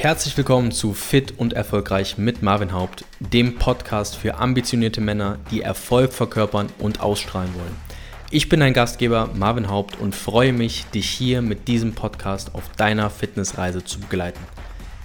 [0.00, 5.62] Herzlich willkommen zu Fit und Erfolgreich mit Marvin Haupt, dem Podcast für ambitionierte Männer, die
[5.62, 7.76] Erfolg verkörpern und ausstrahlen wollen.
[8.30, 12.70] Ich bin dein Gastgeber Marvin Haupt und freue mich, dich hier mit diesem Podcast auf
[12.76, 14.38] deiner Fitnessreise zu begleiten.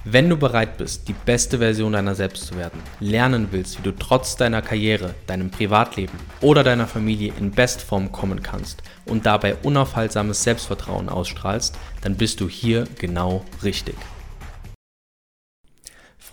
[0.06, 3.98] Wenn du bereit bist, die beste Version deiner selbst zu werden, lernen willst, wie du
[3.98, 10.44] trotz deiner Karriere, deinem Privatleben oder deiner Familie in Bestform kommen kannst und dabei unaufhaltsames
[10.44, 13.96] Selbstvertrauen ausstrahlst, dann bist du hier genau richtig.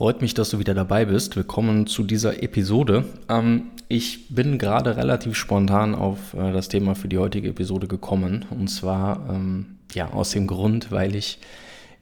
[0.01, 1.37] Freut mich, dass du wieder dabei bist.
[1.37, 3.05] Willkommen zu dieser Episode.
[3.29, 8.47] Ähm, ich bin gerade relativ spontan auf äh, das Thema für die heutige Episode gekommen.
[8.49, 11.39] Und zwar ähm, ja aus dem Grund, weil ich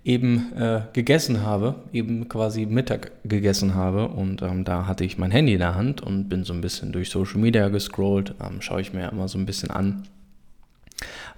[0.05, 5.33] eben äh, gegessen habe, eben quasi Mittag gegessen habe und ähm, da hatte ich mein
[5.33, 8.81] Handy in der Hand und bin so ein bisschen durch Social Media gescrollt, ähm, schaue
[8.81, 10.05] ich mir immer so ein bisschen an,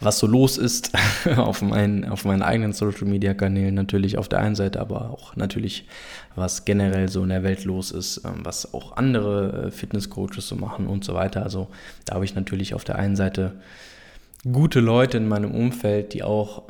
[0.00, 0.92] was so los ist
[1.36, 5.36] auf meinen, auf meinen eigenen Social Media Kanälen natürlich auf der einen Seite, aber auch
[5.36, 5.86] natürlich,
[6.34, 10.56] was generell so in der Welt los ist, ähm, was auch andere äh, Fitnesscoaches so
[10.56, 11.42] machen und so weiter.
[11.42, 11.68] Also
[12.06, 13.60] da habe ich natürlich auf der einen Seite
[14.50, 16.62] gute Leute in meinem Umfeld, die auch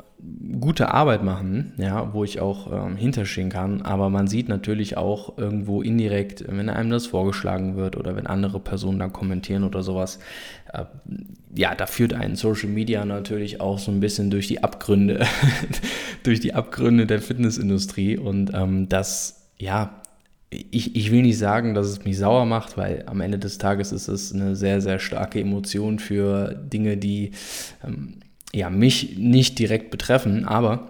[0.59, 5.37] gute Arbeit machen, ja, wo ich auch ähm, hinterstehen kann, aber man sieht natürlich auch
[5.37, 10.19] irgendwo indirekt, wenn einem das vorgeschlagen wird oder wenn andere Personen da kommentieren oder sowas,
[10.73, 10.85] äh,
[11.55, 15.25] ja, da führt einen Social Media natürlich auch so ein bisschen durch die Abgründe,
[16.23, 18.17] durch die Abgründe der Fitnessindustrie.
[18.17, 20.01] Und ähm, das, ja,
[20.49, 23.91] ich, ich will nicht sagen, dass es mich sauer macht, weil am Ende des Tages
[23.91, 27.31] ist es eine sehr, sehr starke Emotion für Dinge, die
[27.85, 28.19] ähm,
[28.53, 30.87] ja, mich nicht direkt betreffen, aber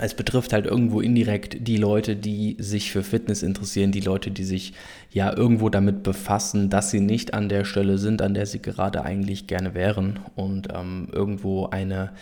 [0.00, 4.44] es betrifft halt irgendwo indirekt die Leute, die sich für Fitness interessieren, die Leute, die
[4.44, 4.74] sich
[5.10, 9.02] ja irgendwo damit befassen, dass sie nicht an der Stelle sind, an der sie gerade
[9.02, 12.12] eigentlich gerne wären und ähm, irgendwo eine,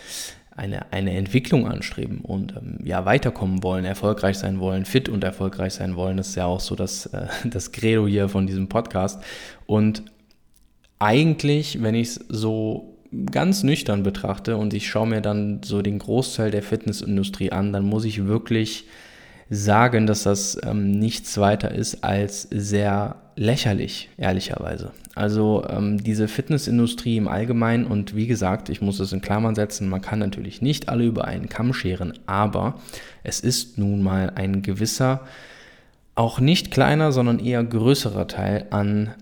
[0.55, 5.73] eine, eine Entwicklung anstreben und ähm, ja weiterkommen wollen, erfolgreich sein wollen, fit und erfolgreich
[5.73, 6.17] sein wollen.
[6.17, 9.21] Das ist ja auch so das, äh, das Credo hier von diesem Podcast.
[9.67, 10.03] Und
[10.97, 12.96] eigentlich, wenn ich es so
[13.31, 17.85] ganz nüchtern betrachte und ich schaue mir dann so den Großteil der Fitnessindustrie an, dann
[17.85, 18.85] muss ich wirklich
[19.49, 24.91] sagen, dass das ähm, nichts weiter ist als sehr lächerlich, ehrlicherweise.
[25.15, 29.89] Also ähm, diese Fitnessindustrie im Allgemeinen und wie gesagt, ich muss es in Klammern setzen,
[29.89, 32.79] man kann natürlich nicht alle über einen Kamm scheren, aber
[33.23, 35.21] es ist nun mal ein gewisser,
[36.15, 39.13] auch nicht kleiner, sondern eher größerer Teil an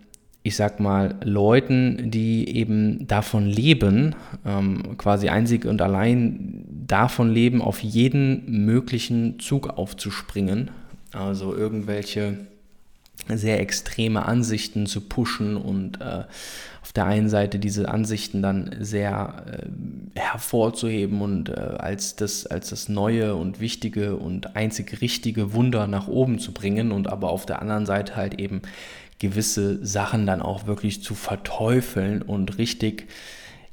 [0.46, 4.14] ich sag mal, Leuten, die eben davon leben,
[4.46, 10.70] ähm, quasi einzig und allein davon leben, auf jeden möglichen Zug aufzuspringen.
[11.14, 12.38] Also irgendwelche
[13.28, 16.26] sehr extreme Ansichten zu pushen und äh,
[16.84, 22.70] auf der einen Seite diese Ansichten dann sehr äh, hervorzuheben und äh, als, das, als
[22.70, 27.48] das neue und wichtige und einzig richtige Wunder nach oben zu bringen und aber auf
[27.48, 28.62] der anderen Seite halt eben
[29.20, 33.08] gewisse Sachen dann auch wirklich zu verteufeln und richtig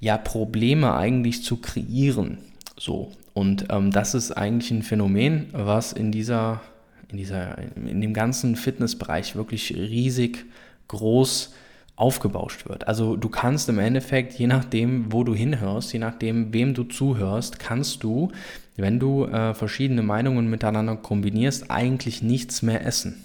[0.00, 2.38] ja Probleme eigentlich zu kreieren.
[2.76, 6.60] So und ähm, das ist eigentlich ein Phänomen, was in dieser
[7.08, 10.44] in dieser in dem ganzen Fitnessbereich wirklich riesig
[10.88, 11.52] groß
[11.96, 12.88] aufgebauscht wird.
[12.88, 17.58] Also du kannst im Endeffekt, je nachdem, wo du hinhörst, je nachdem, wem du zuhörst,
[17.58, 18.32] kannst du,
[18.76, 23.22] wenn du äh, verschiedene Meinungen miteinander kombinierst, eigentlich nichts mehr essen.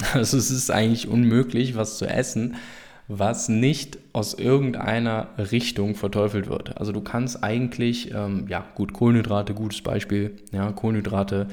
[0.14, 2.56] Also es ist eigentlich unmöglich, was zu essen,
[3.08, 6.78] was nicht aus irgendeiner Richtung verteufelt wird.
[6.78, 11.48] Also du kannst eigentlich, ähm, ja gut, Kohlenhydrate, gutes Beispiel, ja, Kohlenhydrate,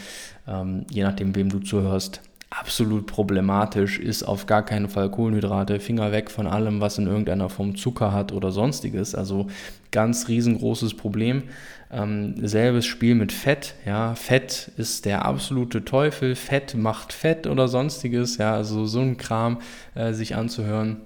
[0.47, 6.11] ähm, je nachdem, wem du zuhörst, absolut problematisch ist auf gar keinen Fall Kohlenhydrate, Finger
[6.11, 9.15] weg von allem, was in irgendeiner Form Zucker hat oder sonstiges.
[9.15, 9.47] Also
[9.91, 11.43] ganz riesengroßes Problem.
[11.91, 13.75] Ähm, selbes Spiel mit Fett.
[13.85, 16.35] Ja, Fett ist der absolute Teufel.
[16.35, 18.37] Fett macht Fett oder sonstiges.
[18.37, 19.59] Ja, also so ein Kram
[19.95, 20.97] äh, sich anzuhören.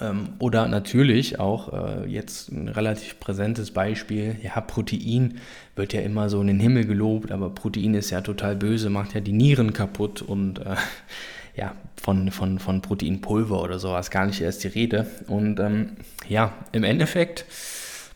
[0.00, 4.36] Ähm, oder natürlich auch äh, jetzt ein relativ präsentes Beispiel.
[4.42, 5.38] Ja, Protein
[5.76, 9.14] wird ja immer so in den Himmel gelobt, aber Protein ist ja total böse, macht
[9.14, 10.76] ja die Nieren kaputt und äh,
[11.56, 15.06] ja, von, von, von Proteinpulver oder sowas gar nicht erst die Rede.
[15.28, 15.90] Und ähm,
[16.28, 17.44] ja, im Endeffekt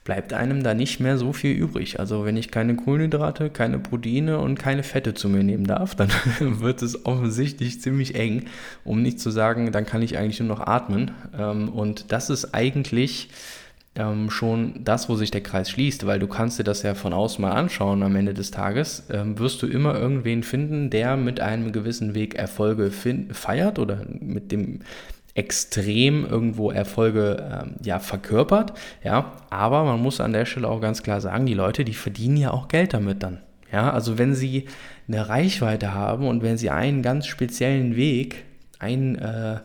[0.09, 2.01] bleibt einem da nicht mehr so viel übrig.
[2.01, 6.09] Also wenn ich keine Kohlenhydrate, keine Proteine und keine Fette zu mir nehmen darf, dann
[6.41, 8.47] wird es offensichtlich ziemlich eng,
[8.85, 11.11] um nicht zu sagen, dann kann ich eigentlich nur noch atmen.
[11.39, 13.29] Ähm, und das ist eigentlich
[13.97, 17.13] ähm, schon das, wo sich der Kreis schließt, weil du kannst dir das ja von
[17.13, 21.41] außen mal anschauen am Ende des Tages, ähm, wirst du immer irgendwen finden, der mit
[21.41, 24.81] einem gewissen Weg Erfolge feiert oder mit dem
[25.39, 28.73] extrem irgendwo Erfolge ähm, ja, verkörpert.
[29.05, 32.37] Ja, aber man muss an der Stelle auch ganz klar sagen, die Leute, die verdienen
[32.37, 33.39] ja auch Geld damit dann.
[33.73, 34.67] Ja, also wenn Sie
[35.07, 38.45] eine Reichweite haben und wenn Sie einen ganz speziellen Weg,
[38.81, 39.61] ein, äh,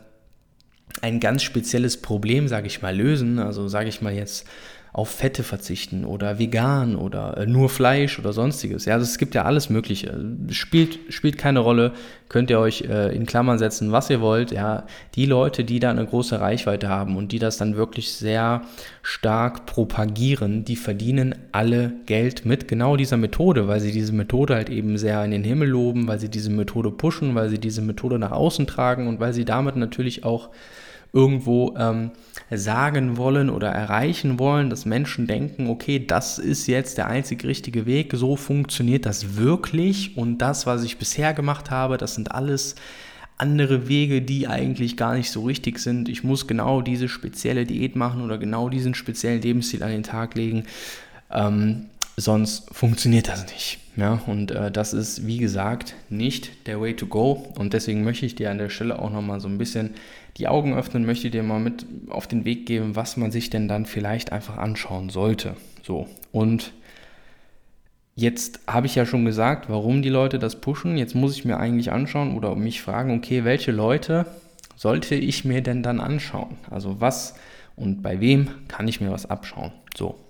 [1.02, 4.46] ein ganz spezielles Problem, sage ich mal, lösen, also sage ich mal jetzt
[4.94, 8.84] auf Fette verzichten oder vegan oder äh, nur Fleisch oder sonstiges.
[8.84, 10.24] Ja, also es gibt ja alles Mögliche.
[10.50, 11.90] Spielt, spielt keine Rolle.
[12.28, 14.52] Könnt ihr euch äh, in Klammern setzen, was ihr wollt.
[14.52, 14.86] Ja,
[15.16, 18.62] die Leute, die da eine große Reichweite haben und die das dann wirklich sehr
[19.02, 24.70] stark propagieren, die verdienen alle Geld mit genau dieser Methode, weil sie diese Methode halt
[24.70, 28.20] eben sehr in den Himmel loben, weil sie diese Methode pushen, weil sie diese Methode
[28.20, 30.50] nach außen tragen und weil sie damit natürlich auch
[31.14, 32.10] irgendwo ähm,
[32.50, 37.86] sagen wollen oder erreichen wollen, dass Menschen denken, okay, das ist jetzt der einzig richtige
[37.86, 42.74] Weg, so funktioniert das wirklich und das, was ich bisher gemacht habe, das sind alles
[43.38, 46.08] andere Wege, die eigentlich gar nicht so richtig sind.
[46.08, 50.34] Ich muss genau diese spezielle Diät machen oder genau diesen speziellen Lebensstil an den Tag
[50.34, 50.64] legen.
[51.30, 53.83] Ähm, sonst funktioniert das nicht.
[53.96, 57.52] Ja, und äh, das ist, wie gesagt, nicht der Way to go.
[57.56, 59.94] Und deswegen möchte ich dir an der Stelle auch nochmal so ein bisschen
[60.36, 63.68] die Augen öffnen, möchte dir mal mit auf den Weg geben, was man sich denn
[63.68, 65.56] dann vielleicht einfach anschauen sollte.
[65.82, 66.72] So, und
[68.16, 70.96] jetzt habe ich ja schon gesagt, warum die Leute das pushen.
[70.96, 74.26] Jetzt muss ich mir eigentlich anschauen oder mich fragen, okay, welche Leute
[74.76, 76.56] sollte ich mir denn dann anschauen?
[76.68, 77.34] Also was
[77.76, 79.72] und bei wem kann ich mir was abschauen?
[79.96, 80.23] So.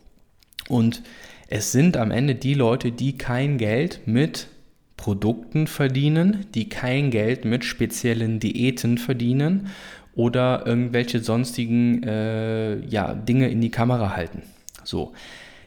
[0.69, 1.02] Und
[1.49, 4.49] es sind am Ende die Leute, die kein Geld mit
[4.96, 9.69] Produkten verdienen, die kein Geld mit speziellen Diäten verdienen
[10.14, 14.43] oder irgendwelche sonstigen äh, ja, Dinge in die Kamera halten.
[14.84, 15.12] So.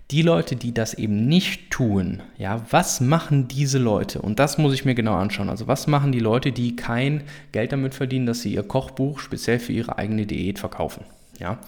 [0.09, 4.21] Die Leute, die das eben nicht tun, ja, was machen diese Leute?
[4.21, 5.49] Und das muss ich mir genau anschauen.
[5.49, 9.59] Also, was machen die Leute, die kein Geld damit verdienen, dass sie ihr Kochbuch speziell
[9.59, 11.03] für ihre eigene Diät verkaufen?
[11.39, 11.59] Ja,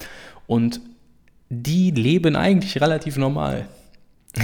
[0.47, 0.79] und
[1.49, 3.67] die leben eigentlich relativ normal.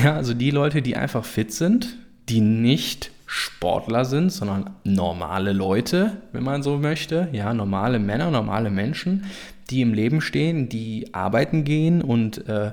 [0.04, 1.96] Ja, also die Leute, die einfach fit sind,
[2.28, 7.28] die nicht Sportler sind, sondern normale Leute, wenn man so möchte.
[7.32, 9.26] Ja, normale Männer, normale Menschen,
[9.70, 12.72] die im Leben stehen, die arbeiten gehen und äh,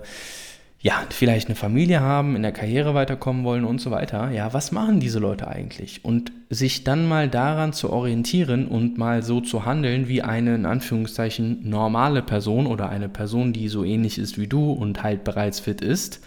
[0.82, 4.32] ja, vielleicht eine Familie haben, in der Karriere weiterkommen wollen und so weiter.
[4.32, 6.05] Ja, was machen diese Leute eigentlich?
[6.05, 10.67] Und sich dann mal daran zu orientieren und mal so zu handeln wie eine in
[10.67, 15.61] Anführungszeichen normale Person oder eine Person, die so ähnlich ist wie du und halt bereits
[15.61, 16.20] fit ist.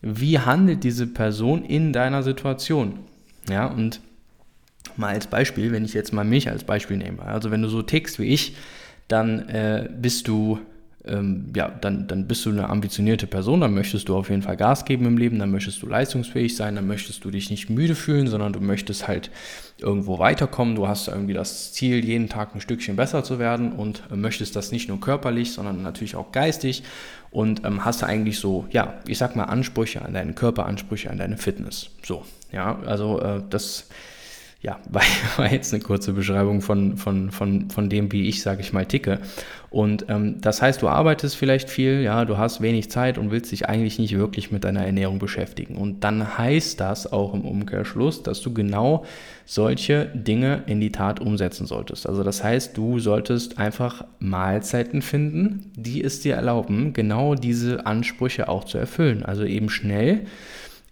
[0.00, 2.98] Wie handelt diese Person in deiner Situation?
[3.50, 4.00] Ja, und
[4.96, 7.82] mal als Beispiel, wenn ich jetzt mal mich als Beispiel nehme, also wenn du so
[7.82, 8.56] tickst wie ich,
[9.08, 10.60] dann äh, bist du
[11.04, 14.56] ähm, ja, dann, dann bist du eine ambitionierte Person, dann möchtest du auf jeden Fall
[14.56, 17.94] Gas geben im Leben, dann möchtest du leistungsfähig sein, dann möchtest du dich nicht müde
[17.94, 19.30] fühlen, sondern du möchtest halt
[19.78, 20.76] irgendwo weiterkommen.
[20.76, 24.54] Du hast irgendwie das Ziel, jeden Tag ein Stückchen besser zu werden und äh, möchtest
[24.54, 26.84] das nicht nur körperlich, sondern natürlich auch geistig
[27.30, 31.18] und ähm, hast eigentlich so, ja, ich sag mal Ansprüche an deinen Körper, Ansprüche an
[31.18, 31.90] deine Fitness.
[32.04, 33.88] So, ja, also äh, das
[34.62, 35.02] ja, war,
[35.36, 38.86] war, jetzt eine kurze Beschreibung von, von, von, von dem, wie ich, sage ich mal,
[38.86, 39.18] ticke.
[39.70, 43.50] Und ähm, das heißt, du arbeitest vielleicht viel, ja, du hast wenig Zeit und willst
[43.50, 45.76] dich eigentlich nicht wirklich mit deiner Ernährung beschäftigen.
[45.76, 49.04] Und dann heißt das auch im Umkehrschluss, dass du genau
[49.46, 52.06] solche Dinge in die Tat umsetzen solltest.
[52.06, 58.48] Also das heißt, du solltest einfach Mahlzeiten finden, die es dir erlauben, genau diese Ansprüche
[58.48, 59.24] auch zu erfüllen.
[59.24, 60.26] Also eben schnell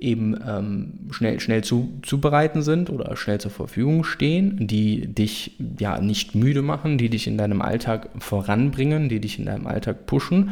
[0.01, 6.01] eben ähm, schnell, schnell zu, zubereiten sind oder schnell zur Verfügung stehen, die dich ja
[6.01, 10.51] nicht müde machen, die dich in deinem Alltag voranbringen, die dich in deinem Alltag pushen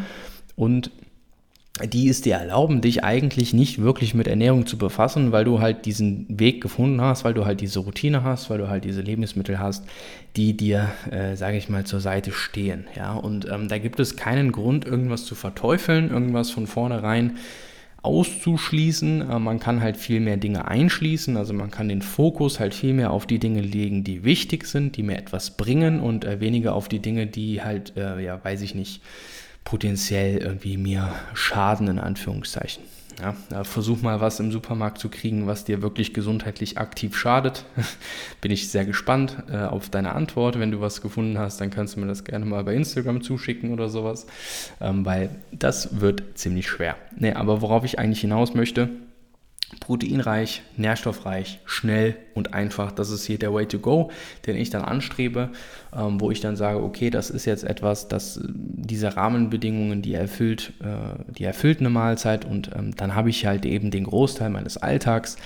[0.57, 0.91] und
[1.87, 5.87] die es dir erlauben, dich eigentlich nicht wirklich mit Ernährung zu befassen, weil du halt
[5.87, 9.59] diesen Weg gefunden hast, weil du halt diese Routine hast, weil du halt diese Lebensmittel
[9.59, 9.85] hast,
[10.37, 12.87] die dir, äh, sage ich mal, zur Seite stehen.
[12.97, 17.37] Ja, und ähm, da gibt es keinen Grund, irgendwas zu verteufeln, irgendwas von vornherein
[18.09, 19.31] auszuschließen.
[19.31, 22.95] Äh, man kann halt viel mehr Dinge einschließen, also man kann den Fokus halt viel
[22.95, 26.75] mehr auf die Dinge legen, die wichtig sind, die mir etwas bringen und äh, weniger
[26.75, 29.03] auf die Dinge, die halt, äh, ja, weiß ich nicht,
[29.65, 32.83] potenziell irgendwie mir schaden, in Anführungszeichen.
[33.21, 37.65] Ja, versuch mal was im Supermarkt zu kriegen, was dir wirklich gesundheitlich aktiv schadet.
[38.41, 40.59] Bin ich sehr gespannt äh, auf deine Antwort.
[40.59, 43.73] Wenn du was gefunden hast, dann kannst du mir das gerne mal bei Instagram zuschicken
[43.73, 44.27] oder sowas,
[44.81, 46.97] ähm, weil das wird ziemlich schwer.
[47.17, 48.89] Nee, aber worauf ich eigentlich hinaus möchte,
[49.81, 52.91] proteinreich, nährstoffreich, schnell und einfach.
[52.91, 54.11] Das ist hier der Way to go,
[54.47, 55.51] den ich dann anstrebe,
[55.95, 60.73] ähm, wo ich dann sage, okay, das ist jetzt etwas, das diese Rahmenbedingungen, die erfüllt,
[60.81, 64.79] äh, die erfüllt eine Mahlzeit und ähm, dann habe ich halt eben den Großteil meines
[64.79, 65.37] Alltags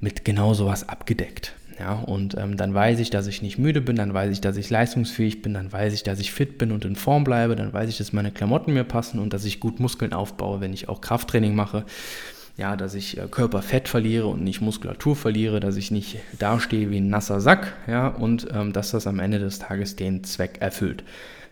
[0.00, 1.54] mit genau sowas abgedeckt.
[1.78, 4.56] Ja, und ähm, dann weiß ich, dass ich nicht müde bin, dann weiß ich, dass
[4.56, 7.72] ich leistungsfähig bin, dann weiß ich, dass ich fit bin und in Form bleibe, dann
[7.72, 10.88] weiß ich, dass meine Klamotten mir passen und dass ich gut Muskeln aufbaue, wenn ich
[10.88, 11.84] auch Krafttraining mache.
[12.56, 16.98] Ja, dass ich äh, Körperfett verliere und nicht Muskulatur verliere, dass ich nicht dastehe wie
[16.98, 21.04] ein nasser Sack, ja, und ähm, dass das am Ende des Tages den Zweck erfüllt.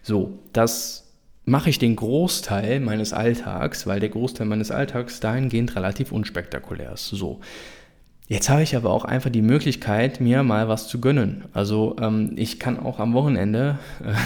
[0.02, 1.02] So, das
[1.44, 7.09] mache ich den Großteil meines Alltags, weil der Großteil meines Alltags dahingehend relativ unspektakulär ist.
[7.09, 7.40] So.
[8.28, 11.44] Jetzt habe ich aber auch einfach die Möglichkeit, mir mal was zu gönnen.
[11.52, 13.78] Also ähm, ich kann auch am Wochenende,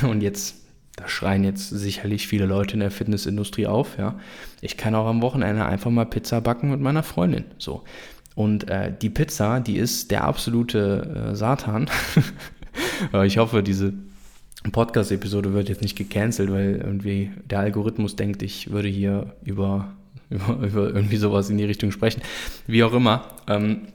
[0.02, 0.65] äh, und jetzt,
[0.96, 4.18] da schreien jetzt sicherlich viele Leute in der Fitnessindustrie auf, ja,
[4.62, 7.44] ich kann auch am Wochenende einfach mal Pizza backen mit meiner Freundin.
[7.58, 7.84] So.
[8.34, 11.88] Und äh, die Pizza, die ist der absolute äh, Satan.
[13.24, 13.92] ich hoffe, diese
[14.72, 19.92] Podcast-Episode wird jetzt nicht gecancelt, weil irgendwie der Algorithmus denkt, ich würde hier über,
[20.30, 22.22] über, über irgendwie sowas in die Richtung sprechen.
[22.66, 23.26] Wie auch immer.
[23.48, 23.88] Ähm,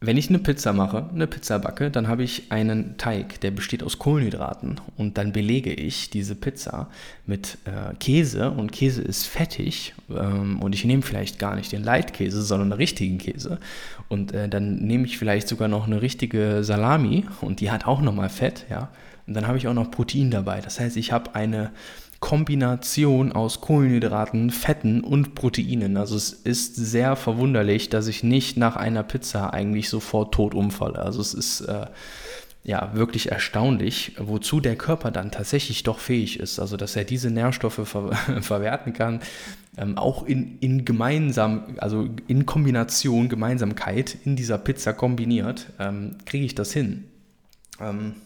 [0.00, 3.82] wenn ich eine Pizza mache, eine Pizza backe, dann habe ich einen Teig, der besteht
[3.82, 4.80] aus Kohlenhydraten.
[4.96, 6.88] Und dann belege ich diese Pizza
[7.26, 8.52] mit äh, Käse.
[8.52, 12.78] Und Käse ist fettig ähm, und ich nehme vielleicht gar nicht den Leitkäse, sondern einen
[12.80, 13.58] richtigen Käse.
[14.08, 17.24] Und äh, dann nehme ich vielleicht sogar noch eine richtige Salami.
[17.40, 18.90] Und die hat auch nochmal Fett, ja,
[19.28, 20.62] und dann habe ich auch noch Protein dabei.
[20.62, 21.70] Das heißt, ich habe eine
[22.20, 25.96] Kombination aus Kohlenhydraten, Fetten und Proteinen.
[25.96, 30.98] Also es ist sehr verwunderlich, dass ich nicht nach einer Pizza eigentlich sofort tot umfalle.
[30.98, 31.86] Also es ist äh,
[32.64, 36.58] ja wirklich erstaunlich, wozu der Körper dann tatsächlich doch fähig ist.
[36.58, 39.20] Also dass er diese Nährstoffe ver verwerten kann,
[39.76, 46.44] ähm, auch in, in gemeinsam, also in Kombination, Gemeinsamkeit in dieser Pizza kombiniert, ähm, kriege
[46.44, 47.04] ich das hin.
[47.80, 48.16] Ähm,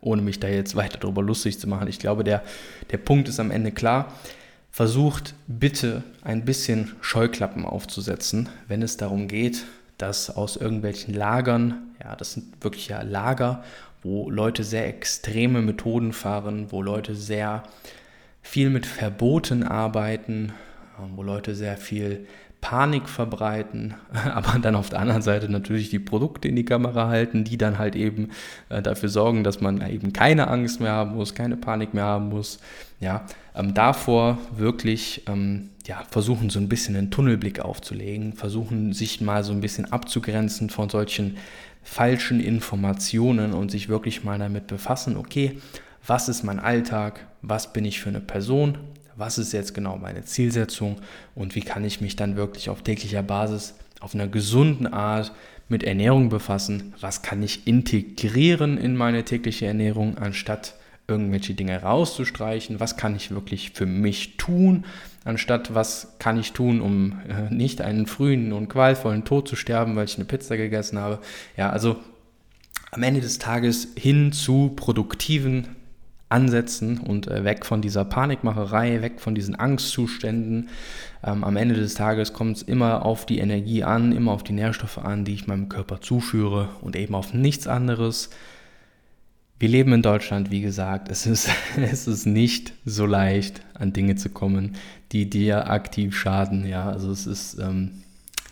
[0.00, 1.88] ohne mich da jetzt weiter darüber lustig zu machen.
[1.88, 2.42] Ich glaube, der,
[2.90, 4.12] der Punkt ist am Ende klar.
[4.70, 9.64] Versucht bitte ein bisschen Scheuklappen aufzusetzen, wenn es darum geht,
[9.98, 13.64] dass aus irgendwelchen Lagern, ja, das sind wirklich ja Lager,
[14.02, 17.64] wo Leute sehr extreme Methoden fahren, wo Leute sehr
[18.42, 20.52] viel mit Verboten arbeiten,
[21.14, 22.26] wo Leute sehr viel
[22.60, 23.94] Panik verbreiten,
[24.34, 27.78] aber dann auf der anderen Seite natürlich die Produkte in die Kamera halten, die dann
[27.78, 28.30] halt eben
[28.68, 32.28] äh, dafür sorgen, dass man eben keine Angst mehr haben muss, keine Panik mehr haben
[32.28, 32.58] muss.
[32.98, 39.20] Ja, ähm, davor wirklich ähm, ja, versuchen so ein bisschen einen Tunnelblick aufzulegen, versuchen sich
[39.20, 41.36] mal so ein bisschen abzugrenzen von solchen
[41.82, 45.60] falschen Informationen und sich wirklich mal damit befassen, okay,
[46.04, 48.78] was ist mein Alltag, was bin ich für eine Person,
[49.16, 50.96] was ist jetzt genau meine Zielsetzung
[51.34, 55.32] und wie kann ich mich dann wirklich auf täglicher Basis auf einer gesunden Art
[55.68, 60.74] mit Ernährung befassen, was kann ich integrieren in meine tägliche Ernährung, anstatt
[61.08, 64.84] irgendwelche Dinge rauszustreichen, was kann ich wirklich für mich tun,
[65.24, 69.96] anstatt was kann ich tun, um äh, nicht einen frühen und qualvollen Tod zu sterben,
[69.96, 71.20] weil ich eine Pizza gegessen habe.
[71.56, 71.96] Ja, also
[72.90, 75.75] am Ende des Tages hin zu produktiven
[76.28, 80.68] ansetzen und äh, weg von dieser Panikmacherei, weg von diesen Angstzuständen.
[81.22, 84.52] Ähm, am Ende des Tages kommt es immer auf die Energie an, immer auf die
[84.52, 88.30] Nährstoffe an, die ich meinem Körper zuführe und eben auf nichts anderes.
[89.58, 91.08] Wir leben in Deutschland, wie gesagt.
[91.10, 94.74] Es ist, es ist nicht so leicht, an Dinge zu kommen,
[95.12, 96.66] die dir aktiv schaden.
[96.66, 98.02] Ja, also es ist ähm,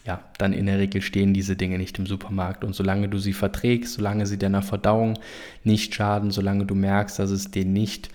[0.05, 2.63] ja, dann in der Regel stehen diese Dinge nicht im Supermarkt.
[2.63, 5.19] Und solange du sie verträgst, solange sie deiner Verdauung
[5.65, 8.11] nicht schaden, solange du merkst, dass es dir nicht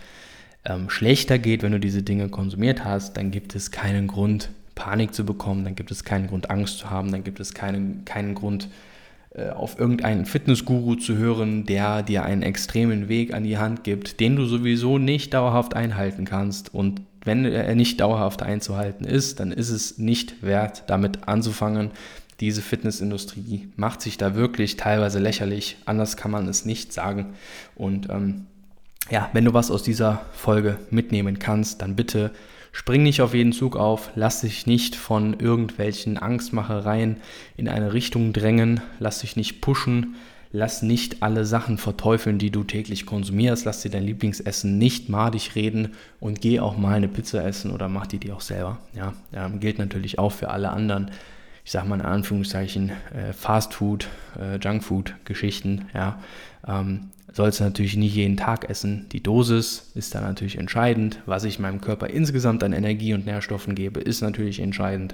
[0.66, 5.14] ähm, schlechter geht, wenn du diese Dinge konsumiert hast, dann gibt es keinen Grund, Panik
[5.14, 8.36] zu bekommen, dann gibt es keinen Grund, Angst zu haben, dann gibt es keinen, keinen
[8.36, 8.70] Grund,
[9.32, 14.20] äh, auf irgendeinen Fitnessguru zu hören, der dir einen extremen Weg an die Hand gibt,
[14.20, 19.52] den du sowieso nicht dauerhaft einhalten kannst und wenn er nicht dauerhaft einzuhalten ist, dann
[19.52, 21.92] ist es nicht wert, damit anzufangen.
[22.40, 25.78] Diese Fitnessindustrie macht sich da wirklich teilweise lächerlich.
[25.86, 27.34] Anders kann man es nicht sagen.
[27.76, 28.46] Und ähm,
[29.10, 32.32] ja, wenn du was aus dieser Folge mitnehmen kannst, dann bitte
[32.72, 37.18] spring nicht auf jeden Zug auf, lass dich nicht von irgendwelchen Angstmachereien
[37.58, 40.16] in eine Richtung drängen, lass dich nicht pushen,
[40.52, 43.66] lass nicht alle Sachen verteufeln, die du täglich konsumierst.
[43.66, 45.90] Lass dir dein Lieblingsessen nicht madig reden
[46.20, 48.80] und geh auch mal eine Pizza essen oder mach die dir auch selber.
[48.94, 51.12] Ja, ähm, gilt natürlich auch für alle anderen,
[51.64, 54.08] ich sag mal in Anführungszeichen, äh, Fastfood,
[54.40, 55.86] äh, Junkfood-Geschichten.
[55.94, 56.20] Ja,
[56.68, 59.06] ähm, sollst du natürlich nicht jeden Tag essen.
[59.12, 61.22] Die Dosis ist da natürlich entscheidend.
[61.28, 65.14] Was ich meinem Körper insgesamt an Energie und Nährstoffen gebe, ist natürlich entscheidend.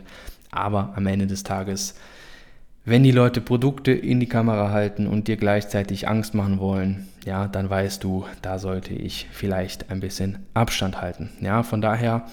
[0.52, 1.96] Aber am Ende des Tages
[2.86, 7.48] wenn die Leute Produkte in die Kamera halten und dir gleichzeitig Angst machen wollen, ja,
[7.48, 11.32] dann weißt du, da sollte ich vielleicht ein bisschen Abstand halten.
[11.42, 12.28] Ja, von daher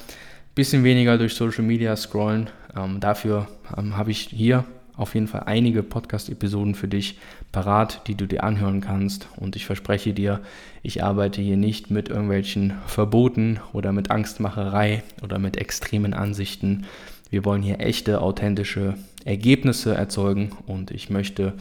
[0.55, 2.51] bisschen weniger durch Social Media scrollen.
[2.77, 7.19] Ähm, dafür ähm, habe ich hier auf jeden Fall einige Podcast-Episoden für dich
[7.51, 9.29] parat, die du dir anhören kannst.
[9.37, 10.43] Und ich verspreche dir,
[10.83, 16.85] ich arbeite hier nicht mit irgendwelchen Verboten oder mit Angstmacherei oder mit extremen Ansichten,
[17.33, 18.93] wir wollen hier echte, authentische
[19.25, 21.55] Ergebnisse erzeugen und ich möchte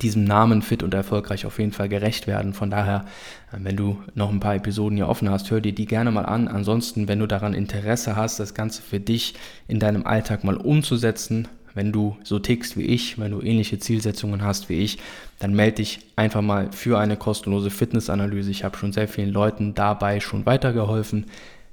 [0.00, 2.54] diesem Namen fit und erfolgreich auf jeden Fall gerecht werden.
[2.54, 3.04] Von daher,
[3.52, 6.24] äh, wenn du noch ein paar Episoden hier offen hast, hör dir die gerne mal
[6.24, 6.48] an.
[6.48, 9.34] Ansonsten, wenn du daran Interesse hast, das Ganze für dich
[9.68, 14.42] in deinem Alltag mal umzusetzen, wenn du so tickst wie ich, wenn du ähnliche Zielsetzungen
[14.42, 14.98] hast wie ich,
[15.38, 18.50] dann melde dich einfach mal für eine kostenlose Fitnessanalyse.
[18.50, 21.26] Ich habe schon sehr vielen Leuten dabei schon weitergeholfen,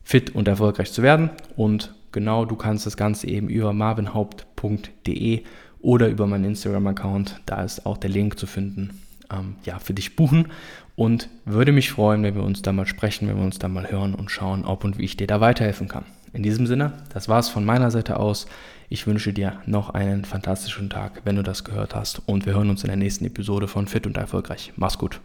[0.03, 1.29] fit und erfolgreich zu werden.
[1.57, 5.43] Und genau, du kannst das Ganze eben über marvinhaupt.de
[5.81, 8.99] oder über meinen Instagram-Account, da ist auch der Link zu finden,
[9.31, 10.49] ähm, ja, für dich buchen.
[10.95, 13.89] Und würde mich freuen, wenn wir uns da mal sprechen, wenn wir uns da mal
[13.89, 16.03] hören und schauen, ob und wie ich dir da weiterhelfen kann.
[16.33, 18.47] In diesem Sinne, das war es von meiner Seite aus.
[18.89, 22.21] Ich wünsche dir noch einen fantastischen Tag, wenn du das gehört hast.
[22.25, 24.73] Und wir hören uns in der nächsten Episode von Fit und Erfolgreich.
[24.75, 25.21] Mach's gut.